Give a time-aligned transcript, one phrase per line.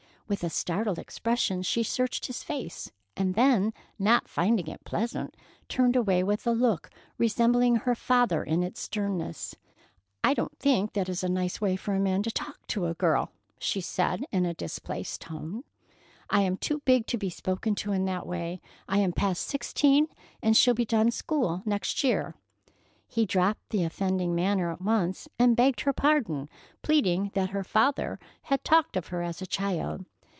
[0.31, 5.35] With a startled expression, she searched his face, and then, not finding it pleasant,
[5.67, 9.57] turned away with a look resembling her father in its sternness.
[10.23, 12.93] "I don't think that is a nice way for a man to talk to a
[12.93, 15.65] girl," she said in a displeased tone.
[16.29, 18.61] "I am too big to be spoken to in that way.
[18.87, 20.07] I am past sixteen,
[20.41, 22.35] and shall be done school next year."
[23.05, 26.47] He dropped the offending manner at once, and begged her pardon,
[26.83, 30.05] pleading that her father had talked of her as a child.